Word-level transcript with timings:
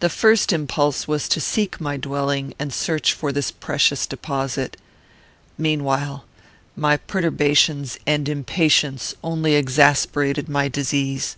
The 0.00 0.08
first 0.08 0.50
impulse 0.50 1.06
was 1.06 1.28
to 1.28 1.38
seek 1.38 1.78
my 1.78 1.98
dwelling 1.98 2.54
and 2.58 2.72
search 2.72 3.12
for 3.12 3.32
this 3.32 3.50
precious 3.50 4.06
deposit. 4.06 4.78
"Meanwhile, 5.58 6.24
my 6.74 6.96
perturbations 6.96 7.98
and 8.06 8.30
impatience 8.30 9.14
only 9.22 9.54
exasperated 9.56 10.48
my 10.48 10.68
disease. 10.68 11.36